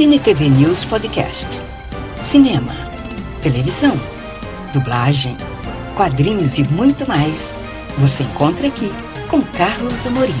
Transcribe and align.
Cine 0.00 0.18
TV 0.18 0.48
News 0.48 0.82
Podcast. 0.86 1.46
Cinema, 2.22 2.74
televisão, 3.42 3.92
dublagem, 4.72 5.36
quadrinhos 5.94 6.56
e 6.56 6.64
muito 6.72 7.06
mais. 7.06 7.52
Você 7.98 8.22
encontra 8.22 8.68
aqui 8.68 8.90
com 9.28 9.42
Carlos 9.42 10.06
Amorim. 10.06 10.32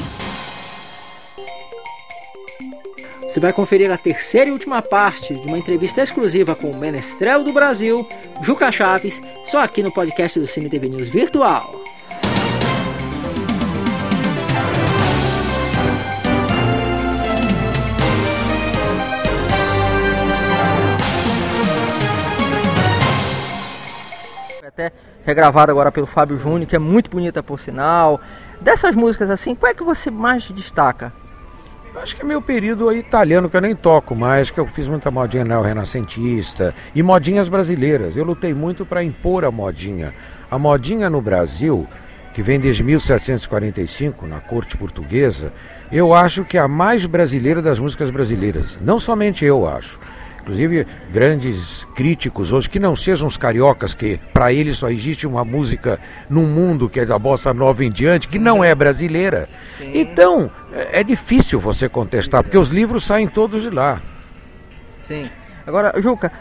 Você 3.20 3.38
vai 3.38 3.52
conferir 3.52 3.92
a 3.92 3.98
terceira 3.98 4.48
e 4.48 4.52
última 4.54 4.80
parte 4.80 5.34
de 5.34 5.46
uma 5.46 5.58
entrevista 5.58 6.02
exclusiva 6.02 6.54
com 6.54 6.70
o 6.70 6.78
menestrel 6.78 7.44
do 7.44 7.52
Brasil, 7.52 8.08
Juca 8.40 8.72
Chaves, 8.72 9.20
só 9.44 9.60
aqui 9.60 9.82
no 9.82 9.92
podcast 9.92 10.40
do 10.40 10.46
Cine 10.46 10.70
TV 10.70 10.88
News 10.88 11.10
Virtual. 11.10 11.79
Até 24.80 24.92
regravada 25.24 25.70
agora 25.70 25.92
pelo 25.92 26.06
Fábio 26.06 26.38
Júnior, 26.38 26.66
que 26.66 26.74
é 26.74 26.78
muito 26.78 27.10
bonita 27.10 27.42
por 27.42 27.60
sinal. 27.60 28.20
Dessas 28.60 28.94
músicas 28.94 29.28
assim, 29.28 29.54
qual 29.54 29.70
é 29.70 29.74
que 29.74 29.84
você 29.84 30.10
mais 30.10 30.44
destaca? 30.44 31.12
Acho 31.96 32.14
que 32.14 32.22
é 32.22 32.24
meu 32.24 32.40
período 32.40 32.92
italiano 32.92 33.50
que 33.50 33.56
eu 33.56 33.60
nem 33.60 33.74
toco 33.74 34.14
mais, 34.14 34.50
que 34.50 34.58
eu 34.58 34.66
fiz 34.66 34.86
muita 34.86 35.10
modinha 35.10 35.44
neo-renascentista 35.44 36.74
e 36.94 37.02
modinhas 37.02 37.48
brasileiras. 37.48 38.16
Eu 38.16 38.24
lutei 38.24 38.54
muito 38.54 38.86
para 38.86 39.02
impor 39.02 39.44
a 39.44 39.50
modinha. 39.50 40.14
A 40.50 40.58
modinha 40.58 41.10
no 41.10 41.20
Brasil, 41.20 41.86
que 42.32 42.42
vem 42.42 42.60
desde 42.60 42.84
1745, 42.84 44.26
na 44.26 44.40
corte 44.40 44.76
portuguesa, 44.76 45.52
eu 45.90 46.14
acho 46.14 46.44
que 46.44 46.56
é 46.56 46.60
a 46.60 46.68
mais 46.68 47.04
brasileira 47.04 47.60
das 47.60 47.80
músicas 47.80 48.08
brasileiras. 48.08 48.78
Não 48.80 49.00
somente 49.00 49.44
eu 49.44 49.68
acho. 49.68 49.98
Inclusive, 50.50 50.84
grandes 51.12 51.84
críticos 51.94 52.52
hoje, 52.52 52.68
que 52.68 52.80
não 52.80 52.96
sejam 52.96 53.28
os 53.28 53.36
cariocas, 53.36 53.94
que 53.94 54.18
para 54.34 54.52
eles 54.52 54.78
só 54.78 54.90
existe 54.90 55.24
uma 55.24 55.44
música 55.44 56.00
no 56.28 56.42
mundo 56.42 56.88
que 56.88 56.98
é 56.98 57.06
da 57.06 57.16
bossa 57.16 57.54
nova 57.54 57.84
em 57.84 57.90
diante, 57.90 58.26
que 58.26 58.36
não 58.36 58.64
é 58.64 58.74
brasileira. 58.74 59.48
Sim. 59.78 59.92
Então, 59.94 60.50
é, 60.72 61.00
é 61.00 61.04
difícil 61.04 61.60
você 61.60 61.88
contestar, 61.88 62.42
porque 62.42 62.58
os 62.58 62.70
livros 62.70 63.04
saem 63.04 63.28
todos 63.28 63.62
de 63.62 63.70
lá. 63.70 64.02
Sim. 65.06 65.30
Agora, 65.64 65.94
Juca, 66.00 66.32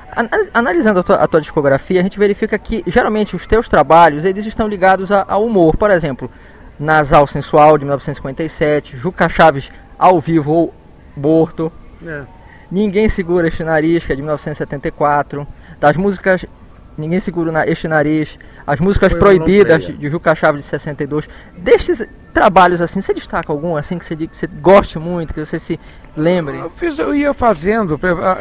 analisando 0.55 1.01
a 1.01 1.03
tua, 1.03 1.15
a 1.17 1.27
tua, 1.27 1.39
discografia, 1.39 1.99
a 1.99 2.03
gente 2.03 2.17
verifica 2.17 2.57
que 2.57 2.83
geralmente 2.87 3.35
os 3.35 3.45
teus 3.45 3.69
trabalhos 3.69 4.25
eles 4.25 4.47
estão 4.47 4.67
ligados 4.67 5.11
ao 5.11 5.45
humor. 5.45 5.77
Por 5.77 5.91
exemplo, 5.91 6.31
Nasal 6.79 7.27
Sensual 7.27 7.77
de 7.77 7.85
1957, 7.85 8.97
Juca 8.97 9.29
Chaves 9.29 9.71
ao 9.99 10.19
vivo 10.19 10.51
ou 10.51 10.73
morto. 11.15 11.71
É. 12.03 12.38
Ninguém 12.71 13.09
Segura 13.09 13.47
Este 13.47 13.63
Nariz, 13.63 14.05
que 14.05 14.13
é 14.13 14.15
de 14.15 14.21
1974. 14.21 15.47
Das 15.79 15.97
músicas 15.97 16.45
Ninguém 16.97 17.19
Segura 17.19 17.69
Este 17.69 17.87
Nariz. 17.87 18.37
As 18.65 18.79
músicas 18.79 19.11
Foi 19.11 19.19
Proibidas, 19.19 19.85
de 19.85 20.09
Juca 20.09 20.35
Chaves, 20.35 20.63
de 20.63 20.69
62. 20.69 21.27
Destes 21.57 22.05
trabalhos, 22.33 22.81
assim, 22.81 23.01
você 23.01 23.13
destaca 23.13 23.51
algum, 23.51 23.75
assim, 23.75 23.97
que 23.97 24.05
você, 24.05 24.15
que 24.15 24.37
você 24.37 24.47
goste 24.47 24.99
muito, 24.99 25.33
que 25.33 25.43
você 25.43 25.59
se 25.59 25.79
lembre? 26.15 26.57
Eu, 26.57 26.69
fiz, 26.69 26.99
eu 26.99 27.15
ia 27.15 27.33
fazendo. 27.33 27.99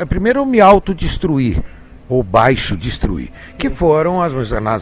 Primeiro 0.08 0.40
eu 0.40 0.46
me 0.46 0.60
autodestruí 0.60 1.62
ou 2.08 2.22
baixo 2.22 2.76
destruir, 2.76 3.30
que 3.58 3.68
foram 3.68 4.22
as 4.22 4.32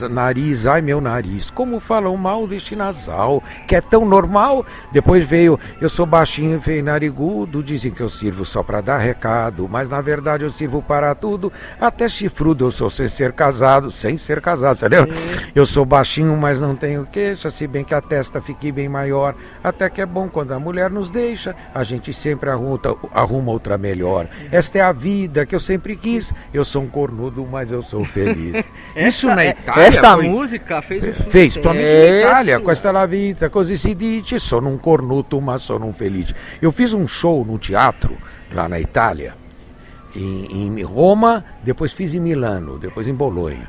nariz, 0.09 0.67
ai 0.67 0.81
meu 0.81 1.01
nariz, 1.01 1.51
como 1.51 1.81
falam 1.81 2.17
mal 2.17 2.47
deste 2.47 2.77
nasal, 2.77 3.43
que 3.67 3.75
é 3.75 3.81
tão 3.81 4.05
normal. 4.05 4.65
Depois 4.93 5.27
veio, 5.27 5.59
eu 5.81 5.89
sou 5.89 6.07
baixinho, 6.07 6.61
feio 6.61 6.85
narigudo, 6.85 7.63
dizem 7.63 7.91
que 7.91 8.01
eu 8.01 8.09
sirvo 8.09 8.45
só 8.45 8.63
para 8.63 8.81
dar 8.81 8.99
recado, 8.99 9.69
mas 9.69 9.89
na 9.89 10.01
verdade 10.01 10.45
eu 10.45 10.51
sirvo 10.51 10.83
para 10.83 11.15
tudo, 11.15 11.53
até 11.81 12.09
chifrudo 12.09 12.67
eu 12.67 12.71
sou 12.71 12.89
sem 12.89 13.09
ser 13.09 13.33
casado, 13.33 13.91
sem 13.91 14.17
ser 14.17 14.41
casado, 14.41 14.79
lembra? 14.89 15.15
Eu 15.55 15.67
sou 15.67 15.85
baixinho, 15.85 16.37
mas 16.37 16.61
não 16.61 16.77
tenho 16.77 17.07
queixa, 17.07 17.51
se 17.51 17.67
bem 17.67 17.85
que 17.85 17.95
a 17.95 18.01
testa 18.01 18.41
fique 18.41 18.71
bem 18.71 18.89
maior, 18.89 19.35
até 19.65 19.91
que 19.91 20.01
é 20.01 20.07
bom 20.07 20.29
quando 20.29 20.53
a 20.53 20.61
mulher 20.61 20.91
nos 20.91 21.11
deixa, 21.11 21.57
a 21.75 21.83
gente 21.83 22.13
sempre 22.13 22.51
arruma, 22.51 22.79
arruma 23.13 23.51
outra 23.51 23.77
melhor. 23.77 24.29
Esta 24.53 24.79
é 24.79 24.81
a 24.83 24.93
vida 24.93 25.45
que 25.45 25.55
eu 25.55 25.61
sempre 25.61 25.97
quis, 25.97 26.33
eu 26.53 26.65
sou 26.65 26.83
um 26.83 26.89
corno 26.89 27.16
cornudo, 27.17 27.47
mas 27.51 27.71
eu 27.71 27.83
sou 27.83 28.05
feliz. 28.05 28.65
Isso 28.95 29.27
na 29.27 29.43
é, 29.43 29.51
Itália. 29.51 29.87
Esta 29.87 30.15
foi... 30.15 30.29
música 30.29 30.83
fez 30.83 31.03
um 31.05 31.13
Fez, 31.31 31.57
na 31.57 31.75
Itália, 31.75 32.61
com 32.61 32.71
esta 32.71 32.93
la 32.93 33.07
vita, 33.07 33.49
così 33.49 33.77
si 33.77 33.95
dice, 33.95 34.39
sono 34.39 34.69
un 34.69 34.79
cornuto, 34.79 35.41
ma 35.41 35.57
sono 35.57 35.87
un 35.87 35.95
felice. 35.95 36.35
Eu 36.61 36.71
fiz 36.71 36.93
um 36.93 37.07
show 37.07 37.45
no 37.45 37.59
teatro, 37.59 38.17
lá 38.53 38.69
na 38.69 38.79
Itália, 38.79 39.35
em, 40.15 40.67
em 40.67 40.83
Roma, 40.83 41.45
depois 41.63 41.93
fiz 41.93 42.15
em 42.15 42.21
Milano, 42.21 42.79
depois 42.79 43.09
em 43.09 43.15
Bolonha. 43.15 43.69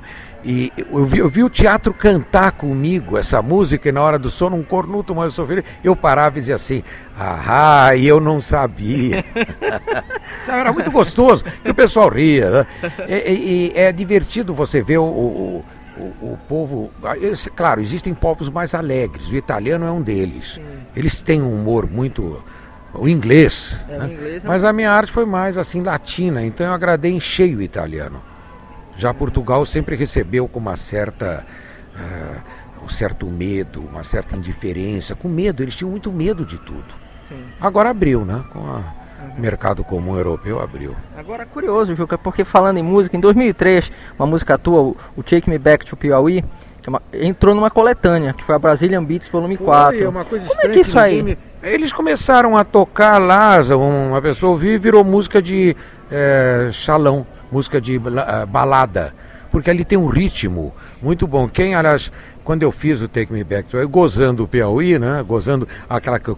E 0.50 0.72
eu 0.78 1.04
vi, 1.04 1.18
eu 1.18 1.28
vi, 1.28 1.44
o 1.44 1.50
teatro 1.50 1.94
cantar 1.94 2.54
comigo 2.54 3.18
essa 3.18 3.42
música 3.42 3.90
e 3.90 3.92
na 3.92 4.02
hora 4.02 4.18
do 4.18 4.30
sono, 4.30 4.56
um 4.56 4.64
cornuto, 4.64 5.14
mas 5.14 5.26
eu 5.26 5.32
sou 5.32 5.46
feliz. 5.46 5.66
Eu 5.84 5.94
parava 5.94 6.38
e 6.38 6.40
dizia 6.40 6.56
assim, 6.56 6.82
ah, 7.20 7.94
e 7.94 8.08
eu 8.08 8.22
não 8.22 8.40
sabia. 8.40 9.26
Era 10.48 10.72
muito 10.72 10.90
gostoso, 10.90 11.44
que 11.62 11.70
o 11.70 11.76
pessoal 11.76 12.08
ria. 12.08 12.50
Né? 12.50 12.68
E, 13.10 13.14
e, 13.14 13.74
é 13.76 13.92
divertido 13.92 14.54
você 14.54 14.82
ver 14.82 15.00
o, 15.00 15.04
o, 15.04 15.66
o, 15.98 16.02
o 16.22 16.40
povo. 16.48 16.92
Claro, 17.54 17.82
existem 17.82 18.14
povos 18.14 18.48
mais 18.48 18.74
alegres, 18.74 19.28
o 19.28 19.36
italiano 19.36 19.86
é 19.86 19.92
um 19.92 20.02
deles. 20.02 20.62
Eles 20.96 21.22
têm 21.22 21.42
um 21.42 21.54
humor 21.54 21.92
muito 21.92 22.42
o 22.94 23.10
inglês. 23.10 23.78
É, 23.90 23.98
né? 23.98 24.14
inglês 24.14 24.46
é... 24.46 24.48
Mas 24.48 24.64
a 24.64 24.72
minha 24.72 24.94
arte 24.94 25.12
foi 25.12 25.26
mais 25.26 25.58
assim 25.58 25.82
latina, 25.82 26.42
então 26.46 26.66
eu 26.66 26.72
agradei 26.72 27.12
em 27.12 27.20
cheio 27.20 27.58
o 27.58 27.62
italiano. 27.62 28.22
Já 28.98 29.14
Portugal 29.14 29.66
sempre 29.66 29.96
recebeu 29.96 30.48
com 30.48 30.60
uma 30.60 30.76
certa. 30.76 31.46
Uh, 31.96 32.58
um 32.84 32.90
certo 32.90 33.26
medo, 33.28 33.82
uma 33.82 34.04
certa 34.04 34.36
indiferença. 34.36 35.14
Com 35.14 35.28
medo, 35.28 35.62
eles 35.62 35.76
tinham 35.76 35.92
muito 35.92 36.12
medo 36.12 36.46
de 36.46 36.58
tudo. 36.58 36.86
Sim. 37.28 37.44
Agora 37.60 37.90
abriu, 37.90 38.24
né? 38.24 38.44
Com 38.52 38.60
o 38.60 38.64
uhum. 38.64 38.82
mercado 39.38 39.84
comum 39.84 40.16
europeu 40.16 40.62
abriu. 40.62 40.96
Agora 41.18 41.46
curioso, 41.46 41.96
Juca, 41.96 42.18
porque 42.18 42.46
falando 42.46 42.78
em 42.78 42.84
música, 42.84 43.18
em 43.18 43.20
2003, 43.20 43.92
uma 44.18 44.26
música 44.26 44.58
tua, 44.58 44.96
o 45.16 45.24
Take 45.24 45.50
Me 45.50 45.58
Back 45.58 45.86
to 45.86 45.98
Piauí, 45.98 46.44
é 47.14 47.28
entrou 47.28 47.54
numa 47.54 47.70
coletânea, 47.70 48.32
que 48.34 48.44
foi 48.46 48.56
a 48.56 48.60
Brazilian 48.60 49.04
Beats 49.04 49.28
Volume 49.28 49.58
4. 49.58 49.98
Foi, 49.98 50.08
uma 50.08 50.24
coisa 50.24 50.48
Como 50.48 50.62
é 50.62 50.70
que 50.70 50.80
isso 50.80 50.98
aí? 50.98 51.22
Me... 51.22 51.38
Eles 51.62 51.92
começaram 51.92 52.56
a 52.56 52.64
tocar 52.64 53.18
lá, 53.18 53.60
uma 53.76 54.22
pessoa 54.22 54.54
ouviu 54.54 54.74
e 54.74 54.78
virou 54.78 55.04
música 55.04 55.42
de 55.42 55.76
é, 56.10 56.70
salão 56.72 57.28
música 57.52 57.80
de 57.80 57.98
uh, 57.98 58.02
balada, 58.48 59.14
porque 59.52 59.70
ali 59.70 59.86
tem 59.86 59.98
um 59.98 60.08
ritmo 60.08 60.74
muito 61.02 61.28
bom. 61.28 61.48
Quem, 61.48 61.76
aliás, 61.76 62.12
quando 62.44 62.64
eu 62.64 62.72
fiz 62.72 63.02
o 63.02 63.08
Take 63.08 63.32
Me 63.32 63.44
Back 63.44 63.70
to 63.70 63.90
gozando 63.90 64.44
o 64.44 64.48
Piauí, 64.48 64.98
né? 64.98 65.24
Gozando 65.28 65.68
aquela 65.90 66.20
que 66.20 66.32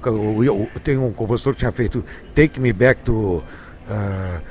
tem 0.83 0.97
um 0.97 1.11
compositor 1.11 1.53
que 1.53 1.59
tinha 1.59 1.71
feito 1.71 2.03
Take 2.33 2.59
Me 2.59 2.73
Back 2.73 3.01
to 3.01 3.13
uh, 3.13 4.41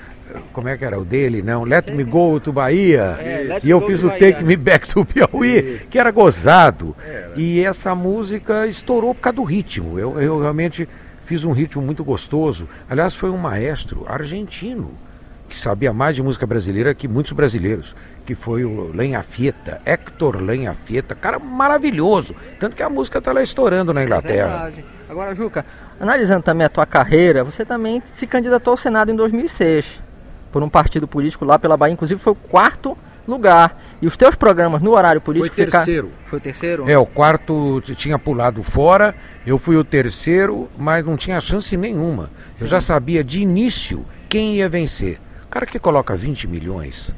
como 0.53 0.69
é 0.69 0.77
que 0.77 0.85
era 0.85 0.99
o 0.99 1.05
dele, 1.05 1.43
não? 1.43 1.65
Let 1.65 1.91
Me 1.91 2.05
Go 2.05 2.39
to 2.39 2.53
Bahia. 2.53 3.17
É, 3.19 3.61
e 3.63 3.71
eu 3.71 3.81
fiz 3.81 4.03
o 4.03 4.11
Take 4.11 4.45
Me 4.45 4.57
Back 4.57 4.89
to 4.89 5.05
Piauí, 5.05 5.77
Isso. 5.81 5.91
que 5.91 5.99
era 5.99 6.11
gozado. 6.11 6.95
É, 7.05 7.31
e 7.37 7.61
essa 7.61 7.95
música 7.95 8.67
estourou 8.67 9.15
por 9.15 9.21
causa 9.23 9.37
do 9.37 9.45
ritmo. 9.45 9.99
Eu, 9.99 10.21
eu 10.21 10.41
realmente 10.41 10.89
fiz 11.25 11.45
um 11.45 11.53
ritmo 11.53 11.83
muito 11.83 12.05
gostoso. 12.05 12.69
Aliás, 12.89 13.15
foi 13.15 13.31
um 13.31 13.39
maestro 13.39 14.05
argentino 14.09 14.91
que 15.49 15.57
sabia 15.59 15.93
mais 15.93 16.15
de 16.15 16.23
música 16.23 16.47
brasileira 16.47 16.95
que 16.95 17.09
muitos 17.09 17.33
brasileiros, 17.33 17.95
que 18.27 18.35
foi 18.35 18.65
o 18.65 18.91
Lenha 18.95 19.23
Fieta, 19.23 19.81
Hector 19.85 20.37
Lenha 20.37 20.75
Fieta, 20.75 21.15
cara 21.15 21.39
maravilhoso. 21.39 22.35
Tanto 22.61 22.77
que 22.77 22.83
a 22.83 22.91
música 22.91 23.19
está 23.19 23.33
lá 23.33 23.43
estourando 23.43 23.95
na 23.95 24.05
Inglaterra. 24.05 24.71
É 24.77 24.83
Agora, 25.09 25.35
Juca, 25.35 25.65
analisando 25.99 26.43
também 26.43 26.67
a 26.67 26.69
tua 26.69 26.85
carreira, 26.85 27.43
você 27.43 27.65
também 27.65 28.03
se 28.13 28.27
candidatou 28.27 28.73
ao 28.73 28.77
Senado 28.77 29.11
em 29.11 29.17
2006, 29.17 30.03
por 30.53 30.63
um 30.63 30.69
partido 30.69 31.09
político 31.09 31.47
lá 31.47 31.59
pela 31.59 31.77
Bahia, 31.77 31.95
inclusive 31.95 32.21
foi 32.21 32.35
o 32.35 32.37
quarto 32.37 32.97
lugar. 33.27 33.77
E 34.01 34.07
os 34.07 34.17
teus 34.17 34.35
programas 34.35 34.83
no 34.83 34.93
horário 34.93 35.21
político 35.21 35.55
Foi 35.55 35.67
terceiro. 35.67 36.09
Fica... 36.09 36.31
Foi 36.31 36.39
o 36.39 36.43
terceiro? 36.43 36.91
É, 36.91 36.99
o 36.99 37.07
quarto 37.07 37.81
tinha 37.97 38.19
pulado 38.19 38.63
fora, 38.63 39.15
eu 39.47 39.59
fui 39.59 39.77
o 39.77 39.85
terceiro, 39.85 40.69
mas 40.77 41.05
não 41.05 41.17
tinha 41.17 41.41
chance 41.41 41.77
nenhuma. 41.77 42.31
Eu 42.61 42.67
já 42.67 42.81
sabia 42.81 43.25
de 43.25 43.41
início 43.41 44.05
quem 44.29 44.57
ia 44.57 44.69
vencer. 44.69 45.19
O 45.49 45.51
cara 45.51 45.65
que 45.65 45.79
coloca 45.79 46.15
20 46.15 46.47
milhões, 46.47 47.11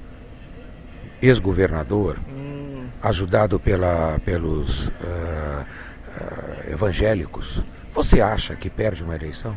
ex-governador, 1.21 2.17
hum. 2.29 2.87
ajudado 3.03 3.59
pela, 3.59 4.21
pelos 4.25 4.87
uh, 4.87 4.91
uh, 4.93 6.73
evangélicos, 6.73 7.61
você 7.93 8.21
acha 8.21 8.55
que 8.55 8.71
perde 8.71 9.03
uma 9.03 9.17
eleição? 9.17 9.56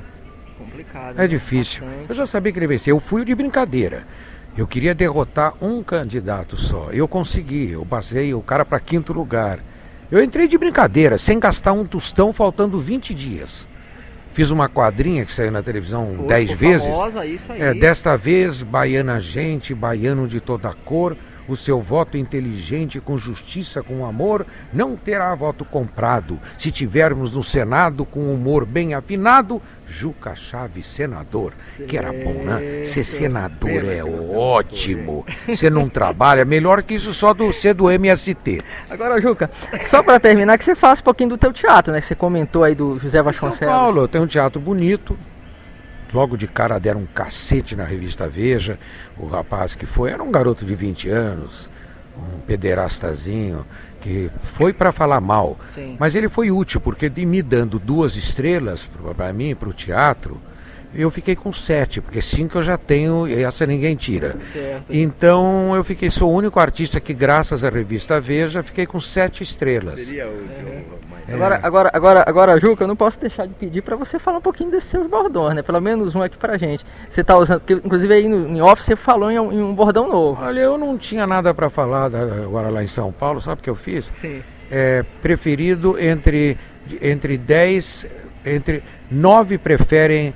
Complicado. 0.57 1.19
É 1.19 1.21
né? 1.21 1.27
difícil. 1.27 1.83
Bastante. 1.83 2.09
Eu 2.09 2.15
já 2.15 2.25
sabia 2.25 2.51
que 2.51 2.57
ele 2.57 2.65
venceu. 2.65 2.95
Eu 2.95 2.99
fui 2.99 3.23
de 3.23 3.35
brincadeira. 3.35 4.07
Eu 4.57 4.65
queria 4.65 4.95
derrotar 4.95 5.53
um 5.63 5.83
candidato 5.83 6.57
só. 6.57 6.89
Eu 6.91 7.07
consegui. 7.07 7.69
Eu 7.69 7.85
passei 7.85 8.33
o 8.33 8.41
cara 8.41 8.65
para 8.65 8.79
quinto 8.79 9.13
lugar. 9.13 9.59
Eu 10.11 10.23
entrei 10.23 10.47
de 10.47 10.57
brincadeira, 10.57 11.19
sem 11.19 11.39
gastar 11.39 11.73
um 11.73 11.85
tostão, 11.85 12.33
faltando 12.33 12.81
20 12.81 13.13
dias. 13.13 13.67
Fiz 14.33 14.49
uma 14.49 14.67
quadrinha 14.67 15.23
que 15.25 15.31
saiu 15.31 15.51
na 15.51 15.61
televisão 15.61 16.15
Foi, 16.17 16.27
dez 16.27 16.51
vezes. 16.51 16.87
Famosa, 16.87 17.25
isso 17.25 17.51
aí. 17.51 17.61
É, 17.61 17.73
desta 17.73 18.17
vez, 18.17 18.63
baiana 18.63 19.19
gente, 19.19 19.73
baiano 19.73 20.27
de 20.27 20.39
toda 20.39 20.73
cor, 20.73 21.15
o 21.47 21.55
seu 21.55 21.81
voto 21.81 22.17
inteligente, 22.17 22.99
com 22.99 23.17
justiça, 23.17 23.83
com 23.83 24.05
amor, 24.05 24.45
não 24.71 24.95
terá 24.95 25.33
voto 25.35 25.65
comprado. 25.65 26.39
Se 26.57 26.71
tivermos 26.71 27.33
no 27.33 27.43
Senado 27.43 28.05
com 28.05 28.33
humor 28.33 28.65
bem 28.65 28.93
afinado, 28.93 29.61
Juca 29.85 30.35
Chaves, 30.35 30.87
senador. 30.87 31.53
Que 31.87 31.97
era 31.97 32.11
bom, 32.11 32.43
né? 32.43 32.83
Ser 32.85 33.03
senador 33.03 33.85
é 33.85 34.03
ótimo. 34.03 35.25
Você 35.47 35.69
não 35.69 35.87
trabalha, 35.87 36.43
melhor 36.45 36.81
que 36.81 36.95
isso 36.95 37.13
só 37.13 37.33
do 37.33 37.51
ser 37.53 37.73
do 37.73 37.91
MST. 37.91 38.61
Agora, 38.89 39.21
Juca, 39.21 39.51
só 39.89 40.01
para 40.01 40.19
terminar, 40.19 40.57
que 40.57 40.65
você 40.65 40.75
faça 40.75 41.01
um 41.01 41.05
pouquinho 41.05 41.29
do 41.31 41.37
teu 41.37 41.53
teatro, 41.53 41.93
né? 41.93 42.01
Que 42.01 42.07
você 42.07 42.15
comentou 42.15 42.63
aí 42.63 42.73
do 42.73 42.97
José 42.99 43.21
Vasconcelos. 43.21 43.57
São 43.59 43.67
Paulo, 43.67 44.07
tenho 44.07 44.23
um 44.23 44.27
teatro 44.27 44.59
bonito. 44.59 45.17
Logo 46.13 46.37
de 46.37 46.47
cara 46.47 46.79
deram 46.79 47.01
um 47.01 47.05
cacete 47.05 47.75
na 47.75 47.83
revista 47.83 48.27
Veja. 48.27 48.77
O 49.17 49.25
rapaz 49.25 49.73
que 49.73 49.85
foi 49.85 50.11
era 50.11 50.21
um 50.23 50.31
garoto 50.31 50.63
de 50.63 50.75
20 50.75 51.09
anos, 51.09 51.69
um 52.17 52.39
pederastazinho 52.41 53.65
que 53.99 54.29
foi 54.55 54.73
para 54.73 54.91
falar 54.91 55.21
mal, 55.21 55.57
Sim. 55.73 55.95
mas 55.97 56.13
ele 56.13 56.27
foi 56.27 56.51
útil, 56.51 56.81
porque 56.81 57.07
de 57.07 57.25
me 57.25 57.41
dando 57.41 57.79
duas 57.79 58.17
estrelas 58.17 58.87
para 59.15 59.31
mim, 59.31 59.55
para 59.55 59.69
o 59.69 59.73
teatro, 59.73 60.41
eu 60.95 61.09
fiquei 61.09 61.35
com 61.35 61.51
sete, 61.51 62.01
porque 62.01 62.21
cinco 62.21 62.59
eu 62.59 62.63
já 62.63 62.77
tenho 62.77 63.27
e 63.27 63.43
essa 63.43 63.65
ninguém 63.65 63.95
tira. 63.95 64.35
Certo. 64.51 64.85
Então 64.89 65.75
eu 65.75 65.83
fiquei, 65.83 66.09
sou 66.09 66.31
o 66.31 66.35
único 66.35 66.59
artista 66.59 66.99
que, 66.99 67.13
graças 67.13 67.63
à 67.63 67.69
revista 67.69 68.19
Veja, 68.19 68.63
fiquei 68.63 68.85
com 68.85 68.99
sete 68.99 69.43
estrelas. 69.43 69.93
Seria 69.93 70.27
o 70.27 70.47
é. 71.27 71.33
Agora, 71.33 71.59
agora, 71.63 71.91
agora, 71.93 72.23
agora, 72.27 72.59
Juca, 72.59 72.83
eu 72.83 72.87
não 72.87 72.95
posso 72.95 73.19
deixar 73.19 73.47
de 73.47 73.53
pedir 73.53 73.81
para 73.81 73.95
você 73.95 74.19
falar 74.19 74.39
um 74.39 74.41
pouquinho 74.41 74.69
desses 74.69 74.89
seus 74.89 75.07
bordões, 75.07 75.55
né? 75.55 75.61
Pelo 75.61 75.79
menos 75.79 76.13
um 76.15 76.21
aqui 76.21 76.37
pra 76.37 76.57
gente. 76.57 76.85
Você 77.09 77.21
está 77.21 77.37
usando, 77.37 77.61
porque 77.61 77.73
inclusive 77.73 78.13
aí 78.13 78.27
no, 78.27 78.49
em 78.49 78.61
off 78.61 78.83
você 78.83 78.95
falou 78.95 79.31
em, 79.31 79.35
em, 79.35 79.61
um 79.61 79.73
bordão 79.73 80.07
novo. 80.07 80.43
Olha, 80.43 80.59
eu 80.59 80.77
não 80.77 80.97
tinha 80.97 81.25
nada 81.25 81.53
para 81.53 81.69
falar 81.69 82.09
da, 82.09 82.21
agora 82.21 82.69
lá 82.69 82.83
em 82.83 82.87
São 82.87 83.11
Paulo, 83.11 83.39
sabe 83.39 83.61
o 83.61 83.63
que 83.63 83.69
eu 83.69 83.75
fiz? 83.75 84.11
Sim. 84.15 84.41
É, 84.69 85.03
preferido 85.21 85.97
entre 85.99 86.57
entre 87.01 87.37
10 87.37 88.05
entre 88.45 88.83
nove 89.09 89.57
preferem 89.57 90.33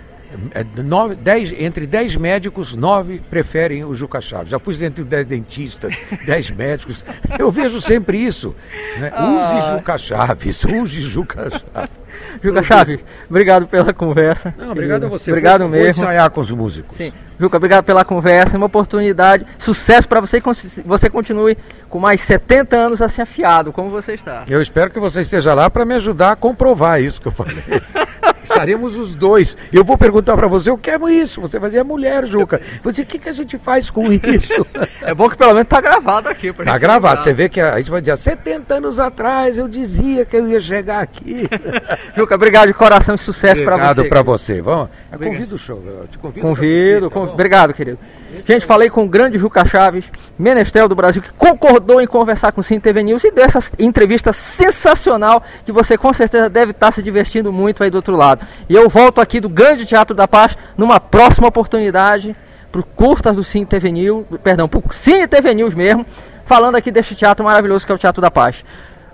nove, 0.84 1.16
dez, 1.16 1.54
entre 1.58 1.88
10 1.88 2.16
médicos, 2.16 2.76
9 2.76 3.22
preferem 3.30 3.84
o 3.84 3.94
Juca 3.94 4.22
Chaves. 4.22 4.50
Já 4.50 4.60
pus 4.60 4.78
dentro 4.78 5.04
de 5.04 5.10
10 5.10 5.28
dentistas, 5.28 5.94
10 6.26 6.52
médicos. 6.52 7.04
Eu 7.38 7.52
vejo 7.52 7.82
sempre 7.82 8.18
isso. 8.18 8.56
Né? 9.00 9.12
Ah. 9.14 9.26
Use 9.26 9.78
Juca 9.78 9.98
Chaves, 9.98 10.64
use 10.66 11.02
Juca 11.02 11.50
Chaves. 11.50 11.98
Juca 12.42 12.64
Chaves, 12.64 13.00
obrigado 13.30 13.68
pela 13.68 13.94
conversa. 13.94 14.54
Não, 14.58 14.72
obrigado 14.72 15.06
a 15.06 15.10
você. 15.10 15.30
Obrigado 15.32 15.62
vou, 15.62 15.70
mesmo. 15.70 15.94
Vou 15.94 16.04
ensaiar 16.04 16.30
com 16.32 16.42
os 16.42 16.52
músicos. 16.52 16.98
Sim. 16.98 17.14
Juca, 17.40 17.58
obrigado 17.58 17.84
pela 17.84 18.04
conversa, 18.04 18.58
uma 18.58 18.66
oportunidade. 18.66 19.46
Sucesso 19.60 20.08
para 20.08 20.20
você 20.20 20.42
você 20.84 21.10
continue 21.10 21.56
com 21.90 22.00
mais 22.00 22.22
70 22.22 22.76
anos 22.76 23.02
assim 23.02 23.22
afiado, 23.22 23.72
como 23.72 23.92
você 23.92 24.14
está. 24.14 24.44
Eu 24.50 24.62
espero 24.62 24.90
que 24.90 25.00
você 25.00 25.22
esteja 25.22 25.54
lá 25.54 25.70
para 25.70 25.86
me 25.86 25.94
ajudar 25.96 26.32
a 26.32 26.36
comprovar 26.36 27.02
isso 27.02 27.22
que 27.22 27.28
eu 27.28 27.32
falei. 27.32 27.64
Estaremos 28.50 28.96
os 28.96 29.16
dois. 29.16 29.58
Eu 29.72 29.84
vou 29.84 29.98
perguntar 29.98 30.36
para 30.36 30.48
você, 30.48 30.70
eu 30.70 30.78
quero 30.78 31.10
isso. 31.10 31.42
Você 31.42 31.60
vai 31.60 31.70
dizer, 31.70 31.82
é 31.82 31.84
mulher, 31.84 32.26
Juca. 32.26 32.62
Você, 32.84 33.02
o 33.02 33.06
que, 33.06 33.20
que 33.20 33.30
a 33.30 33.34
gente 33.34 33.58
faz 33.58 33.90
com 33.90 34.12
isso? 34.12 34.66
É 35.02 35.14
bom 35.14 35.30
que 35.30 35.38
pelo 35.38 35.54
menos 35.54 35.68
tá 35.68 35.82
gravado 35.82 36.30
aqui. 36.30 36.52
Tá 36.54 36.78
gravado. 36.78 37.22
Você 37.22 37.34
vê 37.34 37.50
que 37.50 37.60
a, 37.60 37.78
gente 37.78 37.92
vai 37.92 38.02
dizer, 38.02 38.18
70 38.18 38.76
anos 38.76 39.00
atrás 39.00 39.58
eu 39.58 39.68
dizia 39.68 40.26
que 40.26 40.36
eu 40.36 40.48
ia 40.48 40.62
chegar 40.62 41.02
aqui. 41.02 41.48
Juca, 42.16 42.36
obrigado 42.36 42.68
de 42.68 42.74
coração 42.74 43.16
e 43.16 43.18
sucesso 43.18 43.64
para 43.64 43.76
você. 43.76 43.84
Obrigado 43.84 44.10
para 44.10 44.22
você. 44.22 44.62
Vamos. 44.62 44.90
Eu 45.12 45.20
convido 45.20 45.56
o 45.56 45.60
show. 45.60 45.84
Eu 45.86 46.08
te 46.08 46.18
convido. 46.18 46.48
Convido. 46.48 47.10
Tá 47.10 47.20
obrigado, 47.20 47.74
querido. 47.74 48.00
Gente, 48.46 48.66
falei 48.66 48.90
com 48.90 49.04
o 49.04 49.08
grande 49.08 49.38
Juca 49.38 49.66
Chaves, 49.66 50.06
menestrel 50.38 50.88
do 50.88 50.96
Brasil, 50.96 51.22
que 51.22 51.32
concordou 51.34 52.02
em 52.02 52.08
conversar 52.08 52.52
com 52.52 52.62
o 52.62 52.64
Cine 52.64 52.80
TV 52.80 53.04
News 53.04 53.24
e 53.24 53.32
deu 53.32 53.46
essa 53.46 53.60
entrevista 53.80 54.34
sensacional 54.34 55.42
que 55.66 55.72
você 55.72 55.98
com 55.98 56.12
certeza 56.14 56.50
deve 56.50 56.72
estar 56.72 56.92
se 56.92 57.02
divertindo 57.02 57.52
muito 57.52 57.84
aí 57.84 57.90
do 57.90 57.96
outro 57.96 58.16
lado. 58.16 58.46
E 58.70 58.74
eu 58.74 58.90
volto 58.90 59.20
aqui 59.20 59.40
do 59.40 59.50
Grande 59.50 59.86
Teatro 59.86 60.16
da 60.16 60.28
Paz 60.28 60.58
numa 60.78 61.00
próxima 61.00 61.48
oportunidade 61.48 62.36
para 62.72 62.84
curtas 62.84 63.36
do 63.36 63.44
Cine 63.44 63.66
TV 63.66 63.92
News, 63.92 64.26
perdão, 64.44 64.68
para 64.68 64.82
Cine 64.92 65.28
TV 65.28 65.54
News 65.54 65.74
mesmo, 65.74 66.06
falando 66.46 66.76
aqui 66.76 66.92
deste 66.92 67.16
teatro 67.16 67.46
maravilhoso 67.46 67.86
que 67.86 67.92
é 67.92 67.96
o 67.96 67.98
Teatro 67.98 68.22
da 68.22 68.30
Paz. 68.30 68.64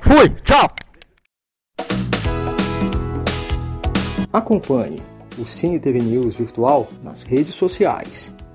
Fui, 0.02 0.30
tchau! 0.44 0.70
Acompanhe 4.32 5.02
o 5.38 5.46
Cine 5.46 5.80
TV 5.80 6.00
News 6.00 6.36
virtual 6.36 6.90
nas 7.04 7.24
redes 7.24 7.54
sociais. 7.56 8.34